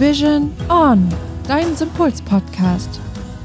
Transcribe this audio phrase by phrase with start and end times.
[0.00, 1.08] Vision On,
[1.46, 3.00] dein Sympuls-Podcast.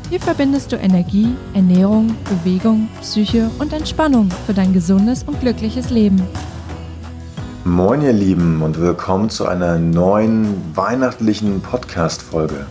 [0.10, 6.20] Hier verbindest du Energie, Ernährung, Bewegung, Psyche und Entspannung für dein gesundes und glückliches Leben.
[7.66, 12.66] Moin ihr Lieben und willkommen zu einer neuen weihnachtlichen Podcast-Folge.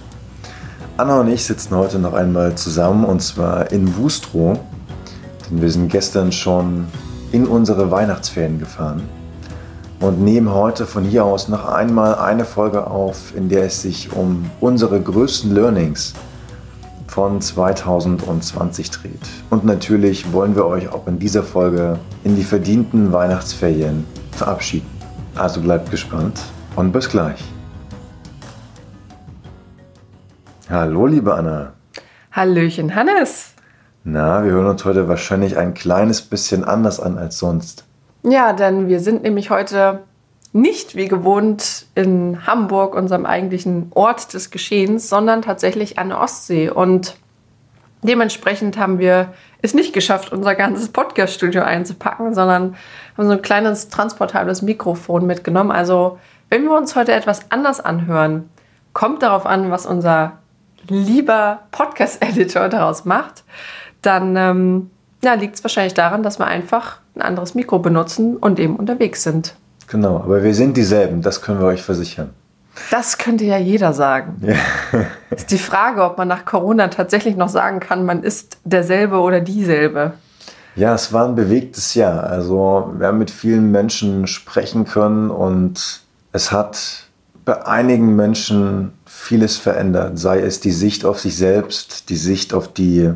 [0.96, 4.58] Anna und ich sitzen heute noch einmal zusammen und zwar in Wustrow,
[5.48, 6.88] denn wir sind gestern schon
[7.30, 9.08] in unsere Weihnachtsferien gefahren
[10.00, 14.12] und nehmen heute von hier aus noch einmal eine Folge auf, in der es sich
[14.12, 16.14] um unsere größten Learnings
[17.08, 19.20] von 2020 dreht.
[19.50, 24.88] Und natürlich wollen wir euch auch in dieser Folge in die verdienten Weihnachtsferien verabschieden.
[25.34, 26.40] Also bleibt gespannt
[26.76, 27.42] und bis gleich.
[30.70, 31.72] Hallo, liebe Anna.
[32.30, 33.54] Hallöchen, Hannes.
[34.04, 37.87] Na, wir hören uns heute wahrscheinlich ein kleines bisschen anders an als sonst.
[38.30, 40.02] Ja, denn wir sind nämlich heute
[40.52, 46.68] nicht wie gewohnt in Hamburg, unserem eigentlichen Ort des Geschehens, sondern tatsächlich an der Ostsee.
[46.68, 47.16] Und
[48.02, 52.76] dementsprechend haben wir es nicht geschafft, unser ganzes Podcast-Studio einzupacken, sondern
[53.16, 55.70] haben so ein kleines transportables Mikrofon mitgenommen.
[55.70, 56.18] Also,
[56.50, 58.50] wenn wir uns heute etwas anders anhören,
[58.92, 60.38] kommt darauf an, was unser
[60.86, 63.44] lieber Podcast-Editor daraus macht,
[64.02, 64.90] dann ähm,
[65.22, 69.22] ja, liegt es wahrscheinlich daran, dass wir einfach ein anderes Mikro benutzen und eben unterwegs
[69.22, 69.54] sind.
[69.88, 72.30] Genau, aber wir sind dieselben, das können wir euch versichern.
[72.90, 74.36] Das könnte ja jeder sagen.
[74.40, 75.06] Ja.
[75.30, 79.40] ist die Frage, ob man nach Corona tatsächlich noch sagen kann, man ist derselbe oder
[79.40, 80.12] dieselbe.
[80.76, 82.22] Ja, es war ein bewegtes Jahr.
[82.22, 87.08] Also wir haben mit vielen Menschen sprechen können und es hat
[87.44, 90.18] bei einigen Menschen vieles verändert.
[90.18, 93.10] Sei es die Sicht auf sich selbst, die Sicht auf die,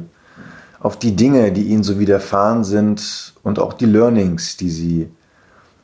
[0.83, 5.09] auf die Dinge, die ihnen so widerfahren sind und auch die Learnings, die sie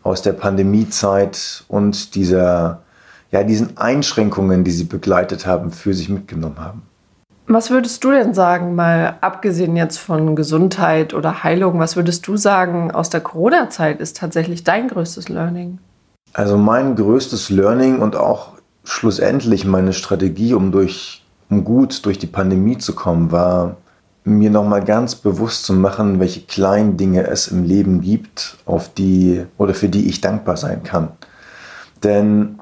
[0.02, 2.82] aus der Pandemiezeit und dieser,
[3.30, 6.82] ja, diesen Einschränkungen, die sie begleitet haben, für sich mitgenommen haben.
[7.46, 12.36] Was würdest du denn sagen, mal abgesehen jetzt von Gesundheit oder Heilung, was würdest du
[12.36, 15.78] sagen, aus der Corona-Zeit ist tatsächlich dein größtes Learning?
[16.34, 18.52] Also mein größtes Learning und auch
[18.84, 23.76] schlussendlich meine Strategie, um, durch, um gut durch die Pandemie zu kommen, war
[24.24, 29.44] mir nochmal ganz bewusst zu machen, welche kleinen Dinge es im Leben gibt, auf die
[29.56, 31.08] oder für die ich dankbar sein kann.
[32.02, 32.58] Denn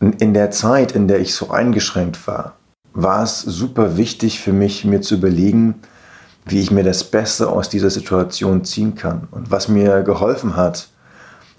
[0.00, 2.54] in der Zeit, in der ich so eingeschränkt war,
[2.92, 5.76] war es super wichtig für mich, mir zu überlegen,
[6.46, 9.28] wie ich mir das Beste aus dieser Situation ziehen kann.
[9.30, 10.88] Und was mir geholfen hat,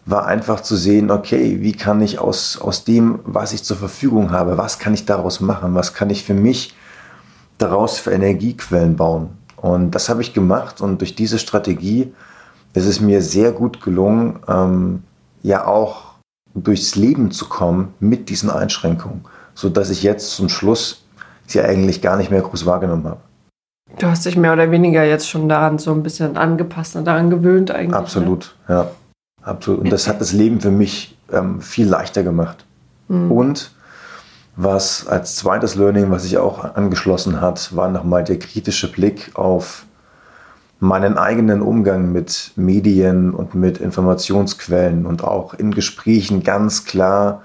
[0.05, 4.31] war einfach zu sehen, okay, wie kann ich aus, aus dem, was ich zur Verfügung
[4.31, 6.73] habe, was kann ich daraus machen, was kann ich für mich
[7.61, 9.29] daraus für Energiequellen bauen.
[9.57, 12.13] Und das habe ich gemacht und durch diese Strategie
[12.73, 15.03] ist es mir sehr gut gelungen, ähm,
[15.43, 16.13] ja auch
[16.53, 21.05] durchs Leben zu kommen mit diesen Einschränkungen, sodass ich jetzt zum Schluss
[21.45, 23.19] sie eigentlich gar nicht mehr groß wahrgenommen habe.
[23.97, 27.29] Du hast dich mehr oder weniger jetzt schon daran so ein bisschen angepasst und daran
[27.29, 27.91] gewöhnt eigentlich.
[27.91, 27.97] Ne?
[27.97, 28.75] Absolut, ne?
[28.75, 28.91] ja.
[29.41, 29.81] Absolut.
[29.81, 32.65] Und das hat das Leben für mich ähm, viel leichter gemacht.
[33.07, 33.31] Mhm.
[33.31, 33.71] Und
[34.61, 39.85] was als zweites Learning, was sich auch angeschlossen hat, war nochmal der kritische Blick auf
[40.81, 47.43] meinen eigenen Umgang mit Medien und mit Informationsquellen und auch in Gesprächen ganz klar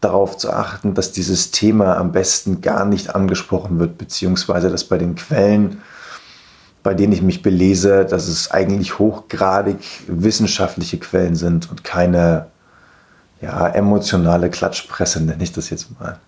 [0.00, 4.98] darauf zu achten, dass dieses Thema am besten gar nicht angesprochen wird, beziehungsweise dass bei
[4.98, 5.82] den Quellen,
[6.84, 12.46] bei denen ich mich belese, dass es eigentlich hochgradig wissenschaftliche Quellen sind und keine
[13.40, 16.20] ja, emotionale Klatschpresse, nenne ich das jetzt mal.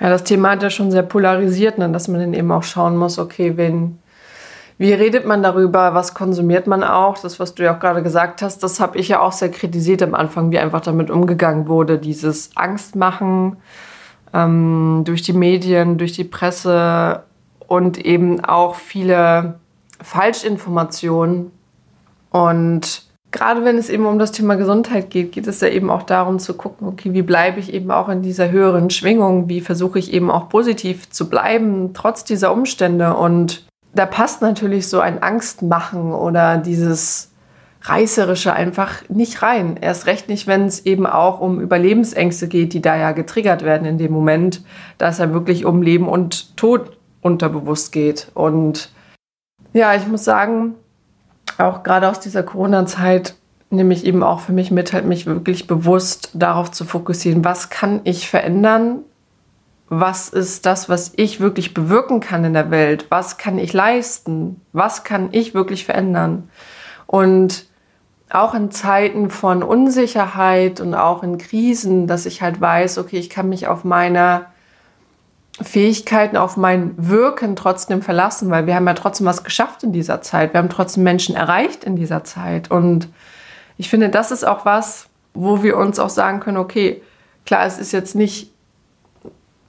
[0.00, 1.90] Ja, das Thema hat ja schon sehr polarisiert, ne?
[1.90, 3.98] dass man dann eben auch schauen muss, okay, wen,
[4.78, 7.18] wie redet man darüber, was konsumiert man auch?
[7.18, 10.02] Das, was du ja auch gerade gesagt hast, das habe ich ja auch sehr kritisiert
[10.02, 13.56] am Anfang, wie einfach damit umgegangen wurde, dieses Angstmachen
[14.32, 17.24] ähm, durch die Medien, durch die Presse
[17.66, 19.58] und eben auch viele
[20.00, 21.50] Falschinformationen
[22.30, 26.02] und gerade wenn es eben um das Thema Gesundheit geht, geht es ja eben auch
[26.02, 29.98] darum zu gucken, okay, wie bleibe ich eben auch in dieser höheren Schwingung, wie versuche
[29.98, 33.14] ich eben auch positiv zu bleiben, trotz dieser Umstände.
[33.14, 37.30] Und da passt natürlich so ein Angstmachen oder dieses
[37.82, 39.78] Reißerische einfach nicht rein.
[39.80, 43.86] Erst recht nicht, wenn es eben auch um Überlebensängste geht, die da ja getriggert werden
[43.86, 44.62] in dem Moment,
[44.98, 48.30] da es ja wirklich um Leben und Tod unterbewusst geht.
[48.34, 48.90] Und
[49.72, 50.74] ja, ich muss sagen,
[51.58, 53.34] auch gerade aus dieser Corona-Zeit
[53.70, 57.70] nehme ich eben auch für mich mit, halt mich wirklich bewusst darauf zu fokussieren, was
[57.70, 59.00] kann ich verändern,
[59.88, 64.60] was ist das, was ich wirklich bewirken kann in der Welt, was kann ich leisten,
[64.72, 66.50] was kann ich wirklich verändern.
[67.06, 67.66] Und
[68.30, 73.30] auch in Zeiten von Unsicherheit und auch in Krisen, dass ich halt weiß, okay, ich
[73.30, 74.46] kann mich auf meine
[75.60, 80.22] Fähigkeiten, auf mein Wirken trotzdem verlassen, weil wir haben ja trotzdem was geschafft in dieser
[80.22, 80.52] Zeit.
[80.52, 82.70] Wir haben trotzdem Menschen erreicht in dieser Zeit.
[82.70, 83.08] Und
[83.76, 87.02] ich finde, das ist auch was, wo wir uns auch sagen können, okay,
[87.44, 88.52] klar, es ist jetzt nicht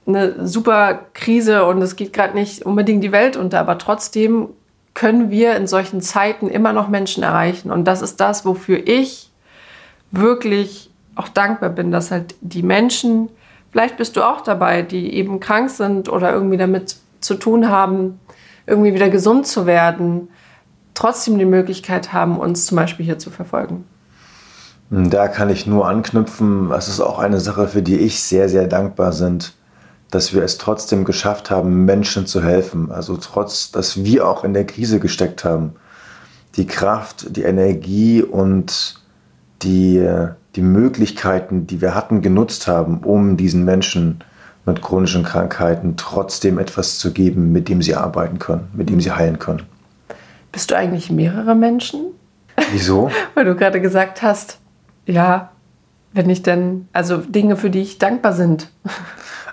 [0.06, 4.48] eine super Krise und es geht gerade nicht unbedingt die Welt unter, aber trotzdem
[4.94, 7.70] können wir in solchen Zeiten immer noch Menschen erreichen.
[7.70, 9.30] Und das ist das, wofür ich
[10.10, 13.28] wirklich auch dankbar bin, dass halt die Menschen,
[13.70, 18.20] vielleicht bist du auch dabei, die eben krank sind oder irgendwie damit zu tun haben,
[18.66, 20.28] irgendwie wieder gesund zu werden,
[20.94, 23.84] trotzdem die Möglichkeit haben, uns zum Beispiel hier zu verfolgen.
[24.90, 26.72] Da kann ich nur anknüpfen.
[26.72, 29.38] Es ist auch eine Sache, für die ich sehr, sehr dankbar bin
[30.10, 32.90] dass wir es trotzdem geschafft haben, Menschen zu helfen.
[32.90, 35.74] Also trotz, dass wir auch in der Krise gesteckt haben.
[36.56, 39.00] Die Kraft, die Energie und
[39.62, 40.04] die,
[40.56, 44.20] die Möglichkeiten, die wir hatten, genutzt haben, um diesen Menschen
[44.66, 49.12] mit chronischen Krankheiten trotzdem etwas zu geben, mit dem sie arbeiten können, mit dem sie
[49.12, 49.62] heilen können.
[50.52, 52.06] Bist du eigentlich mehrere Menschen?
[52.72, 53.10] Wieso?
[53.34, 54.58] Weil du gerade gesagt hast,
[55.06, 55.50] ja,
[56.12, 58.70] wenn ich denn, also Dinge, für die ich dankbar sind.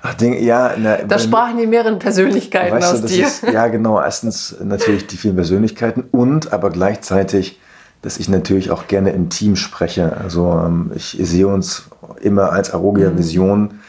[0.02, 0.74] Ach, Ding, ja.
[0.78, 3.28] Na, da sprachen die mehreren Persönlichkeiten weißt aus du, dir.
[3.28, 4.00] Ist, ja, genau.
[4.00, 7.60] Erstens natürlich die vielen Persönlichkeiten und aber gleichzeitig,
[8.08, 10.16] dass ich natürlich auch gerne im Team spreche.
[10.16, 11.90] Also ähm, ich sehe uns
[12.22, 13.18] immer als Arogia mhm.
[13.18, 13.80] Vision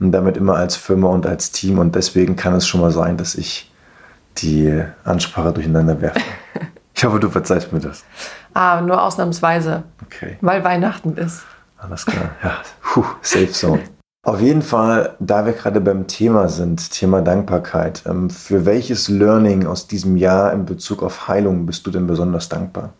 [0.00, 3.16] und damit immer als Firma und als Team und deswegen kann es schon mal sein,
[3.16, 3.72] dass ich
[4.38, 6.20] die Ansprache durcheinander werfe.
[6.92, 8.02] Ich hoffe, du verzeihst mir das.
[8.54, 9.84] Ah, nur ausnahmsweise.
[10.04, 10.36] Okay.
[10.40, 11.42] Weil Weihnachten ist.
[11.76, 12.30] Alles klar.
[12.42, 13.82] Ja, Puh, Safe Zone.
[14.24, 19.64] Auf jeden Fall, da wir gerade beim Thema sind, Thema Dankbarkeit, ähm, für welches Learning
[19.64, 22.90] aus diesem Jahr in Bezug auf Heilung bist du denn besonders dankbar?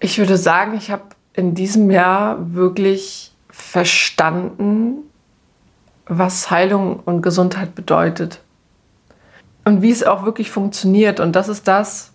[0.00, 1.02] Ich würde sagen, ich habe
[1.34, 5.02] in diesem Jahr wirklich verstanden,
[6.06, 8.40] was Heilung und Gesundheit bedeutet.
[9.64, 11.20] Und wie es auch wirklich funktioniert.
[11.20, 12.12] Und das ist das,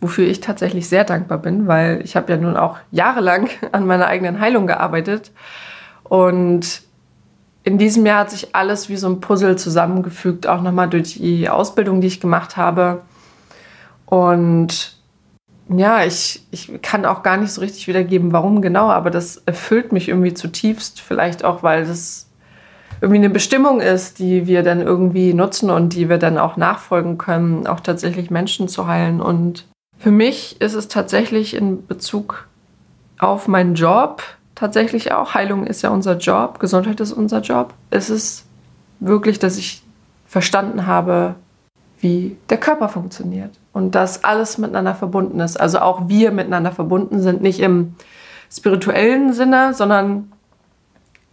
[0.00, 4.06] wofür ich tatsächlich sehr dankbar bin, weil ich habe ja nun auch jahrelang an meiner
[4.06, 5.32] eigenen Heilung gearbeitet.
[6.04, 6.82] Und
[7.64, 11.48] in diesem Jahr hat sich alles wie so ein Puzzle zusammengefügt, auch nochmal durch die
[11.48, 13.02] Ausbildung, die ich gemacht habe.
[14.04, 15.01] Und
[15.68, 19.92] ja, ich, ich kann auch gar nicht so richtig wiedergeben, warum genau, aber das erfüllt
[19.92, 21.00] mich irgendwie zutiefst.
[21.00, 22.28] Vielleicht auch, weil das
[23.00, 27.18] irgendwie eine Bestimmung ist, die wir dann irgendwie nutzen und die wir dann auch nachfolgen
[27.18, 29.20] können, auch tatsächlich Menschen zu heilen.
[29.20, 29.66] Und
[29.98, 32.46] für mich ist es tatsächlich in Bezug
[33.18, 34.22] auf meinen Job
[34.54, 35.34] tatsächlich auch.
[35.34, 37.74] Heilung ist ja unser Job, Gesundheit ist unser Job.
[37.90, 38.44] Es ist
[39.00, 39.82] wirklich, dass ich
[40.26, 41.34] verstanden habe,
[42.02, 45.58] wie der Körper funktioniert und dass alles miteinander verbunden ist.
[45.58, 47.94] Also auch wir miteinander verbunden sind, nicht im
[48.50, 50.32] spirituellen Sinne, sondern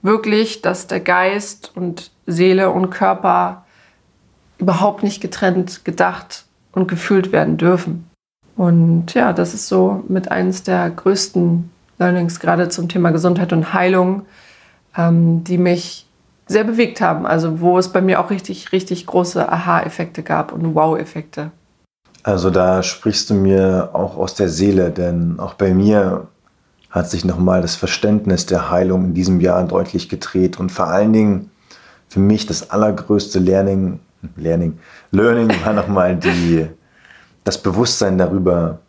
[0.04, 3.66] wirklich, dass der Geist und Seele und Körper
[4.60, 8.10] überhaupt nicht getrennt gedacht und gefühlt werden dürfen.
[8.56, 13.74] Und ja, das ist so mit eines der größten Learnings gerade zum Thema Gesundheit und
[13.74, 14.24] Heilung,
[14.96, 16.09] ähm, die mich
[16.50, 17.26] sehr bewegt haben.
[17.26, 21.52] Also wo es bei mir auch richtig, richtig große Aha-Effekte gab und Wow-Effekte.
[22.24, 26.28] Also da sprichst du mir auch aus der Seele, denn auch bei mir
[26.90, 31.14] hat sich nochmal das Verständnis der Heilung in diesem Jahr deutlich gedreht und vor allen
[31.14, 31.52] Dingen
[32.10, 34.00] für mich das allergrößte Learning,
[34.36, 34.80] Learning,
[35.12, 36.66] Learning war nochmal die,
[37.44, 38.80] das Bewusstsein darüber,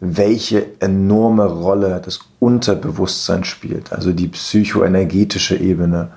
[0.00, 6.10] welche enorme Rolle das Unterbewusstsein spielt, also die psychoenergetische Ebene,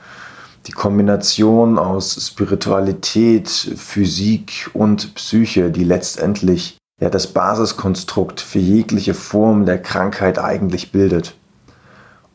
[0.68, 9.66] die Kombination aus Spiritualität, Physik und Psyche, die letztendlich ja das Basiskonstrukt für jegliche Form
[9.66, 11.36] der Krankheit eigentlich bildet.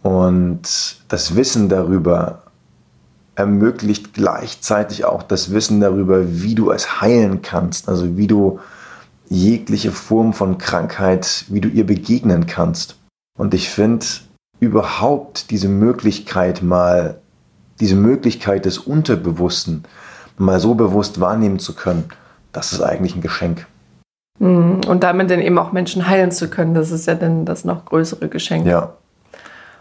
[0.02, 0.62] Und
[1.08, 2.42] das Wissen darüber
[3.36, 8.58] ermöglicht gleichzeitig auch das Wissen darüber, wie du es heilen kannst, also wie du
[9.28, 12.96] jegliche Form von Krankheit, wie du ihr begegnen kannst.
[13.38, 14.06] Und ich finde
[14.58, 17.20] überhaupt diese Möglichkeit mal,
[17.80, 19.84] diese Möglichkeit des Unterbewussten
[20.38, 22.04] mal so bewusst wahrnehmen zu können,
[22.52, 23.66] das ist eigentlich ein Geschenk.
[24.38, 24.80] Mhm.
[24.86, 27.84] Und damit dann eben auch Menschen heilen zu können, das ist ja dann das noch
[27.84, 28.66] größere Geschenk.
[28.66, 28.94] Ja.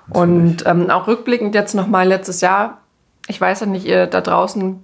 [0.10, 2.80] Und ähm, auch rückblickend jetzt nochmal letztes Jahr,
[3.28, 4.82] ich weiß ja nicht, ihr da draußen,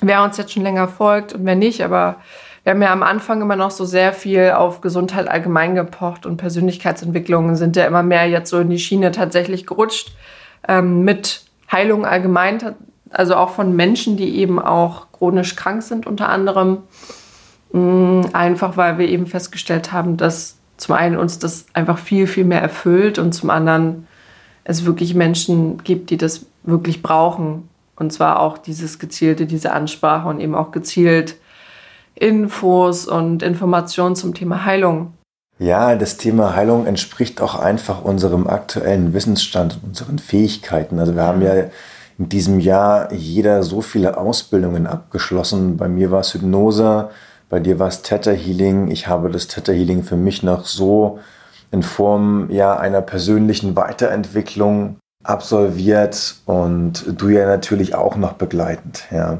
[0.00, 2.16] wer uns jetzt schon länger folgt und wer nicht, aber
[2.64, 6.36] wir haben ja am Anfang immer noch so sehr viel auf Gesundheit allgemein gepocht und
[6.36, 10.12] Persönlichkeitsentwicklungen sind ja immer mehr jetzt so in die Schiene tatsächlich gerutscht
[10.68, 12.74] ähm, mit Heilung allgemein,
[13.10, 16.78] also auch von Menschen, die eben auch chronisch krank sind unter anderem.
[17.72, 22.44] Mm, einfach weil wir eben festgestellt haben, dass zum einen uns das einfach viel, viel
[22.44, 24.06] mehr erfüllt und zum anderen
[24.64, 27.68] es wirklich Menschen gibt, die das wirklich brauchen.
[27.96, 31.36] Und zwar auch dieses gezielte, diese Ansprache und eben auch gezielt
[32.14, 35.14] Infos und Informationen zum Thema Heilung.
[35.62, 40.98] Ja, das Thema Heilung entspricht auch einfach unserem aktuellen Wissensstand und unseren Fähigkeiten.
[40.98, 41.54] Also wir haben ja
[42.18, 45.76] in diesem Jahr jeder so viele Ausbildungen abgeschlossen.
[45.76, 47.10] Bei mir war es Hypnose,
[47.48, 48.90] bei dir war es Theta Healing.
[48.90, 51.20] Ich habe das Theta Healing für mich noch so
[51.70, 59.04] in Form ja, einer persönlichen Weiterentwicklung absolviert und du ja natürlich auch noch begleitend.
[59.12, 59.38] Ja.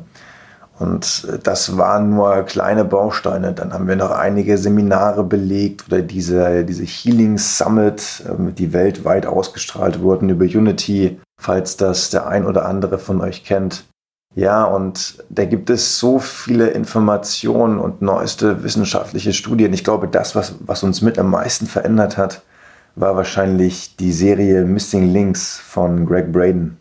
[0.83, 3.53] Und das waren nur kleine Bausteine.
[3.53, 9.25] Dann haben wir noch einige Seminare belegt oder diese, diese Healing Summit, ähm, die weltweit
[9.25, 13.85] ausgestrahlt wurden über Unity, falls das der ein oder andere von euch kennt.
[14.35, 19.73] Ja, und da gibt es so viele Informationen und neueste wissenschaftliche Studien.
[19.75, 22.43] Ich glaube, das, was, was uns mit am meisten verändert hat,
[22.97, 26.79] war wahrscheinlich die Serie Missing Links von Greg Braden,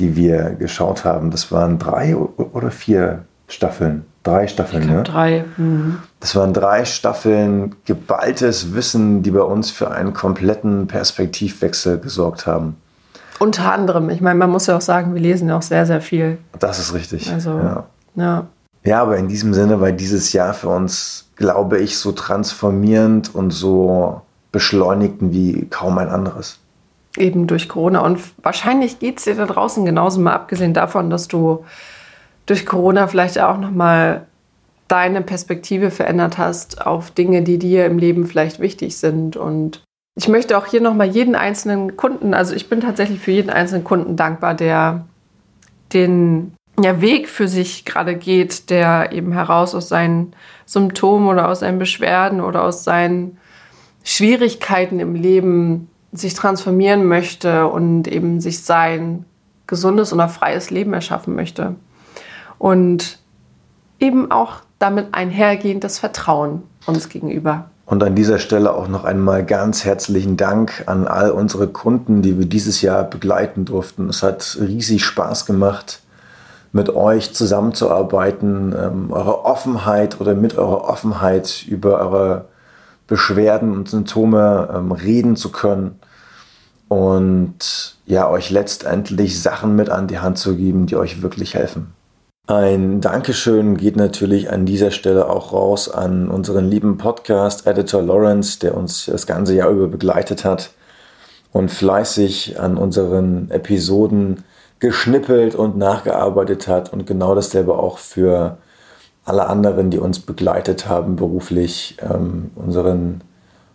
[0.00, 1.30] die wir geschaut haben.
[1.30, 4.04] Das waren drei oder vier Staffeln.
[4.22, 5.02] Drei Staffeln, ich ne?
[5.02, 5.44] Drei.
[5.56, 5.98] Mhm.
[6.18, 12.76] Das waren drei Staffeln geballtes Wissen, die bei uns für einen kompletten Perspektivwechsel gesorgt haben.
[13.38, 14.10] Unter anderem.
[14.10, 16.36] Ich meine, man muss ja auch sagen, wir lesen ja auch sehr, sehr viel.
[16.58, 17.32] Das ist richtig.
[17.32, 17.84] Also, ja.
[18.16, 18.46] ja.
[18.82, 23.50] Ja, aber in diesem Sinne war dieses Jahr für uns, glaube ich, so transformierend und
[23.50, 26.58] so beschleunigten wie kaum ein anderes.
[27.16, 28.00] Eben durch Corona.
[28.00, 31.64] Und wahrscheinlich geht es dir da draußen genauso, mal abgesehen davon, dass du
[32.46, 34.26] durch Corona vielleicht auch nochmal
[34.88, 39.36] deine Perspektive verändert hast auf Dinge, die dir im Leben vielleicht wichtig sind.
[39.36, 39.82] Und
[40.16, 43.84] ich möchte auch hier nochmal jeden einzelnen Kunden, also ich bin tatsächlich für jeden einzelnen
[43.84, 45.06] Kunden dankbar, der
[45.92, 50.34] den ja, Weg für sich gerade geht, der eben heraus aus seinen
[50.66, 53.38] Symptomen oder aus seinen Beschwerden oder aus seinen
[54.02, 59.24] Schwierigkeiten im Leben sich transformieren möchte und eben sich sein
[59.66, 61.76] gesundes und freies Leben erschaffen möchte.
[62.58, 63.18] Und
[64.00, 67.70] eben auch damit einhergehend das Vertrauen uns gegenüber.
[67.86, 72.38] Und an dieser Stelle auch noch einmal ganz herzlichen Dank an all unsere Kunden, die
[72.38, 74.08] wir dieses Jahr begleiten durften.
[74.08, 76.00] Es hat riesig Spaß gemacht,
[76.72, 82.44] mit euch zusammenzuarbeiten, ähm, eure Offenheit oder mit eurer Offenheit über eure
[83.10, 85.98] Beschwerden und Symptome ähm, reden zu können
[86.86, 91.92] und ja, euch letztendlich Sachen mit an die Hand zu geben, die euch wirklich helfen.
[92.46, 98.76] Ein Dankeschön geht natürlich an dieser Stelle auch raus an unseren lieben Podcast-Editor Lawrence, der
[98.76, 100.70] uns das ganze Jahr über begleitet hat
[101.52, 104.44] und fleißig an unseren Episoden
[104.78, 108.58] geschnippelt und nachgearbeitet hat und genau dasselbe auch für
[109.24, 113.22] alle anderen, die uns begleitet haben beruflich, ähm, unseren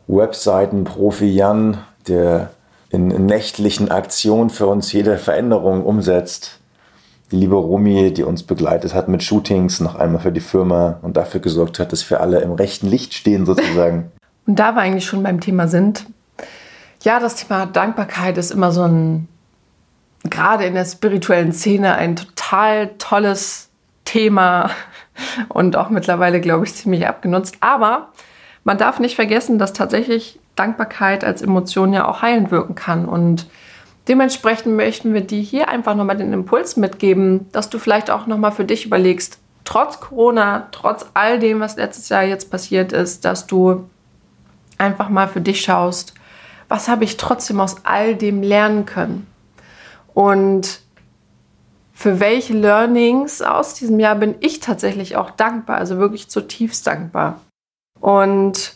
[0.07, 2.51] Webseiten-Profi Jan, der
[2.89, 6.59] in, nächtlichen Aktionen für uns jede Veränderung umsetzt.
[7.31, 11.17] Die liebe Romi, die uns begleitet hat mit Shootings, noch einmal für die Firma und
[11.17, 14.11] dafür gesorgt hat, dass wir alle im rechten Licht stehen sozusagen.
[14.47, 16.05] Und da wir eigentlich schon beim Thema sind,
[17.01, 19.27] ja, das Thema Dankbarkeit ist immer so ein,
[20.23, 23.69] gerade in der spirituellen Szene, ein total tolles
[24.05, 24.69] Thema,
[25.49, 27.57] und auch mittlerweile, glaube ich, ziemlich abgenutzt.
[27.59, 28.09] Aber
[28.63, 33.05] man darf nicht vergessen, dass tatsächlich Dankbarkeit als Emotion ja auch heilend wirken kann.
[33.05, 33.47] Und
[34.07, 38.51] dementsprechend möchten wir dir hier einfach nochmal den Impuls mitgeben, dass du vielleicht auch nochmal
[38.51, 43.47] für dich überlegst, trotz Corona, trotz all dem, was letztes Jahr jetzt passiert ist, dass
[43.47, 43.89] du
[44.77, 46.13] einfach mal für dich schaust,
[46.67, 49.27] was habe ich trotzdem aus all dem lernen können.
[50.13, 50.79] Und
[51.97, 57.39] für welche Learnings aus diesem Jahr bin ich tatsächlich auch dankbar, also wirklich zutiefst dankbar.
[58.01, 58.75] Und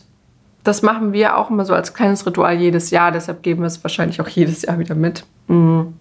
[0.64, 3.84] das machen wir auch immer so als kleines Ritual jedes Jahr, deshalb geben wir es
[3.84, 5.26] wahrscheinlich auch jedes Jahr wieder mit.
[5.48, 5.98] Mhm.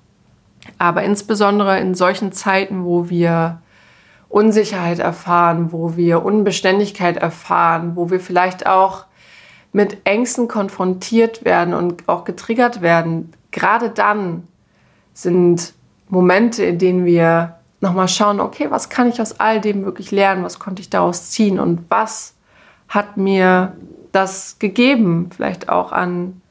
[0.77, 3.61] Aber insbesondere in solchen Zeiten, wo wir
[4.29, 9.05] Unsicherheit erfahren, wo wir Unbeständigkeit erfahren, wo wir vielleicht auch
[9.73, 14.47] mit Ängsten konfrontiert werden und auch getriggert werden, gerade dann
[15.13, 15.73] sind
[16.09, 20.43] Momente, in denen wir nochmal schauen, okay, was kann ich aus all dem wirklich lernen,
[20.43, 22.35] was konnte ich daraus ziehen und was
[22.89, 23.75] hat mir
[24.11, 26.41] das gegeben, vielleicht auch an,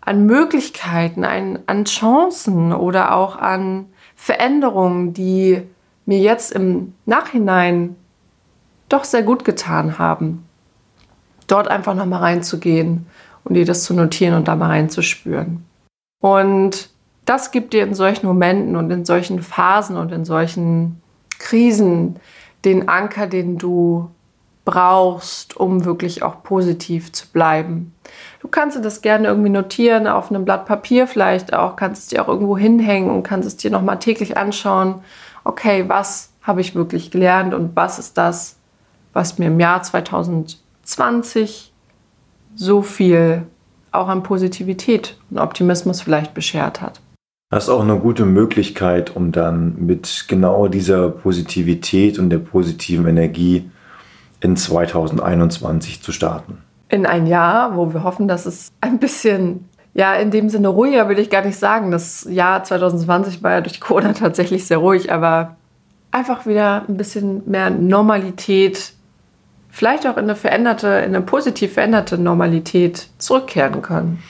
[0.00, 5.62] an Möglichkeiten, an, an Chancen oder auch an Veränderungen, die
[6.06, 7.96] mir jetzt im Nachhinein
[8.88, 10.44] doch sehr gut getan haben.
[11.46, 13.06] Dort einfach nochmal reinzugehen
[13.44, 15.64] und dir das zu notieren und da mal reinzuspüren.
[16.20, 16.90] Und
[17.24, 21.00] das gibt dir in solchen Momenten und in solchen Phasen und in solchen
[21.38, 22.16] Krisen
[22.64, 24.10] den Anker, den du
[24.64, 27.94] brauchst, um wirklich auch positiv zu bleiben.
[28.40, 32.08] Du kannst dir das gerne irgendwie notieren auf einem Blatt Papier vielleicht auch, kannst es
[32.08, 34.96] dir auch irgendwo hinhängen und kannst es dir nochmal täglich anschauen.
[35.44, 38.56] Okay, was habe ich wirklich gelernt und was ist das,
[39.12, 41.72] was mir im Jahr 2020
[42.54, 43.46] so viel
[43.92, 47.00] auch an Positivität und Optimismus vielleicht beschert hat.
[47.50, 53.06] Das ist auch eine gute Möglichkeit, um dann mit genau dieser Positivität und der positiven
[53.06, 53.70] Energie
[54.40, 56.58] in 2021 zu starten.
[56.88, 61.08] In ein Jahr, wo wir hoffen, dass es ein bisschen, ja, in dem Sinne ruhiger
[61.08, 61.90] will ich gar nicht sagen.
[61.90, 65.56] Das Jahr 2020 war ja durch Corona tatsächlich sehr ruhig, aber
[66.10, 68.92] einfach wieder ein bisschen mehr Normalität,
[69.70, 74.22] vielleicht auch in eine veränderte, in eine positiv veränderte Normalität zurückkehren können.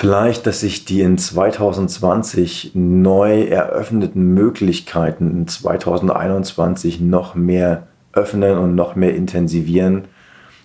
[0.00, 8.74] Vielleicht, dass sich die in 2020 neu eröffneten Möglichkeiten in 2021 noch mehr öffnen und
[8.74, 10.08] noch mehr intensivieren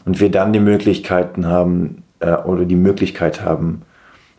[0.06, 3.82] und wir dann die Möglichkeiten haben äh, oder die Möglichkeit haben,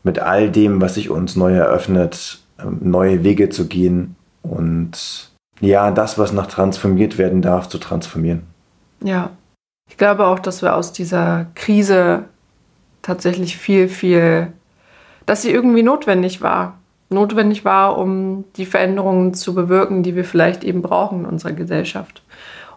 [0.03, 5.91] mit all dem, was sich uns neu eröffnet, äh, neue Wege zu gehen und ja,
[5.91, 8.45] das, was noch transformiert werden darf, zu transformieren.
[9.05, 9.33] Ja,
[9.91, 12.25] ich glaube auch, dass wir aus dieser Krise
[13.03, 14.55] tatsächlich viel, viel,
[15.27, 16.79] dass sie irgendwie notwendig war.
[17.09, 22.23] Notwendig war, um die Veränderungen zu bewirken, die wir vielleicht eben brauchen in unserer Gesellschaft.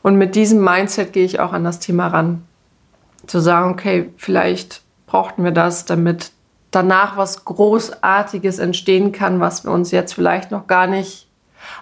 [0.01, 2.44] Und mit diesem Mindset gehe ich auch an das Thema ran.
[3.25, 6.32] Zu sagen, okay, vielleicht brauchten wir das, damit
[6.72, 11.27] danach was Großartiges entstehen kann, was wir uns jetzt vielleicht noch gar nicht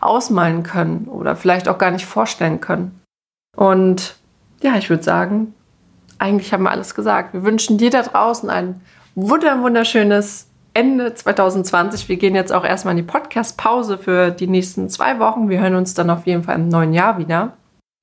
[0.02, 3.02] ausmalen können oder vielleicht auch gar nicht vorstellen können.
[3.56, 4.16] Und
[4.62, 5.54] ja, ich würde sagen,
[6.18, 7.34] eigentlich haben wir alles gesagt.
[7.34, 8.82] Wir wünschen dir da draußen ein
[9.16, 10.48] wunderschönes
[10.78, 12.08] Ende 2020.
[12.08, 15.50] Wir gehen jetzt auch erstmal in die Podcast-Pause für die nächsten zwei Wochen.
[15.50, 17.54] Wir hören uns dann auf jeden Fall im neuen Jahr wieder.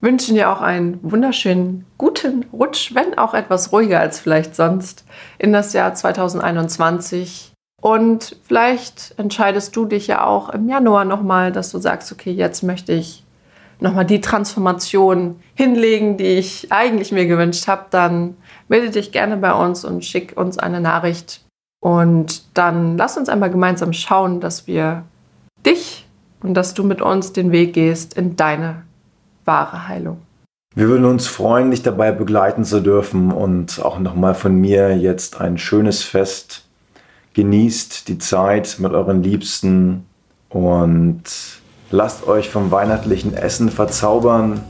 [0.00, 5.04] Wünschen dir auch einen wunderschönen guten Rutsch, wenn auch etwas ruhiger als vielleicht sonst,
[5.38, 7.52] in das Jahr 2021.
[7.80, 12.64] Und vielleicht entscheidest du dich ja auch im Januar nochmal, dass du sagst, okay, jetzt
[12.64, 13.22] möchte ich
[13.78, 19.52] nochmal die Transformation hinlegen, die ich eigentlich mir gewünscht habe, dann melde dich gerne bei
[19.52, 21.44] uns und schick uns eine Nachricht.
[21.84, 25.02] Und dann lass uns einmal gemeinsam schauen, dass wir
[25.66, 26.06] dich
[26.42, 28.84] und dass du mit uns den Weg gehst in deine
[29.44, 30.22] wahre Heilung.
[30.74, 35.40] Wir würden uns freuen, dich dabei begleiten zu dürfen und auch nochmal von mir jetzt
[35.40, 36.64] ein schönes Fest.
[37.34, 40.06] Genießt die Zeit mit euren Liebsten
[40.48, 41.22] und
[41.90, 44.60] Lasst euch vom weihnachtlichen Essen verzaubern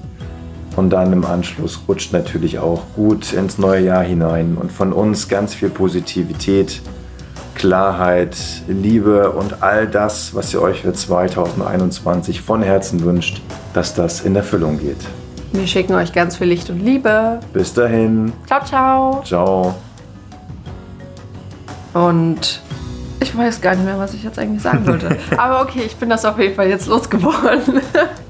[0.76, 5.28] und dann im Anschluss rutscht natürlich auch gut ins neue Jahr hinein und von uns
[5.28, 6.82] ganz viel Positivität,
[7.64, 8.36] Klarheit,
[8.68, 13.40] Liebe und all das, was ihr euch für 2021 von Herzen wünscht,
[13.72, 14.98] dass das in Erfüllung geht.
[15.50, 17.40] Wir schicken euch ganz viel Licht und Liebe.
[17.54, 18.34] Bis dahin.
[18.46, 19.22] Ciao, ciao.
[19.24, 19.74] Ciao.
[21.94, 22.60] Und
[23.20, 25.16] ich weiß gar nicht mehr, was ich jetzt eigentlich sagen wollte.
[25.38, 27.80] Aber okay, ich bin das auf jeden Fall jetzt losgeworden.